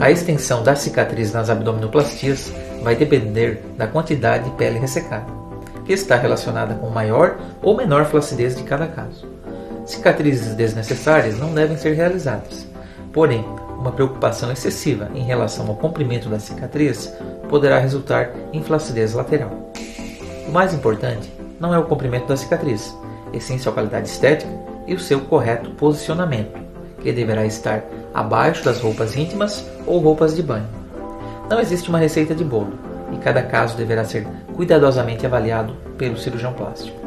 A 0.00 0.10
extensão 0.10 0.62
da 0.62 0.74
cicatriz 0.74 1.32
nas 1.32 1.48
abdominoplastias 1.48 2.52
vai 2.82 2.96
depender 2.96 3.64
da 3.76 3.86
quantidade 3.86 4.44
de 4.44 4.56
pele 4.56 4.78
ressecada, 4.78 5.26
que 5.84 5.92
está 5.92 6.16
relacionada 6.16 6.74
com 6.74 6.90
maior 6.90 7.38
ou 7.62 7.76
menor 7.76 8.04
flacidez 8.06 8.56
de 8.56 8.64
cada 8.64 8.86
caso. 8.86 9.26
Cicatrizes 9.86 10.54
desnecessárias 10.54 11.38
não 11.38 11.54
devem 11.54 11.76
ser 11.76 11.92
realizadas, 11.92 12.66
porém, 13.12 13.44
uma 13.78 13.92
preocupação 13.92 14.50
excessiva 14.50 15.10
em 15.14 15.22
relação 15.22 15.68
ao 15.68 15.76
comprimento 15.76 16.28
da 16.28 16.38
cicatriz 16.38 17.12
poderá 17.48 17.78
resultar 17.78 18.30
em 18.52 18.62
flacidez 18.62 19.14
lateral. 19.14 19.72
O 20.48 20.50
mais 20.50 20.74
importante 20.74 21.32
não 21.60 21.74
é 21.74 21.78
o 21.78 21.84
comprimento 21.84 22.26
da 22.26 22.36
cicatriz, 22.36 22.96
e 23.32 23.40
sim 23.40 23.58
sua 23.58 23.72
qualidade 23.72 24.08
estética 24.08 24.50
e 24.86 24.94
o 24.94 25.00
seu 25.00 25.20
correto 25.20 25.70
posicionamento, 25.72 26.63
que 27.04 27.12
deverá 27.12 27.44
estar 27.44 27.84
abaixo 28.14 28.64
das 28.64 28.80
roupas 28.80 29.14
íntimas 29.14 29.64
ou 29.86 29.98
roupas 29.98 30.34
de 30.34 30.42
banho. 30.42 30.66
Não 31.50 31.60
existe 31.60 31.90
uma 31.90 31.98
receita 31.98 32.34
de 32.34 32.42
bolo, 32.42 32.78
e 33.12 33.18
cada 33.18 33.42
caso 33.42 33.76
deverá 33.76 34.04
ser 34.04 34.26
cuidadosamente 34.54 35.26
avaliado 35.26 35.74
pelo 35.98 36.16
cirurgião 36.16 36.54
plástico. 36.54 37.03